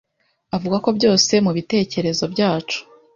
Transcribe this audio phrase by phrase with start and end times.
[0.55, 2.79] avuga ko byose mubitekerezo byacu.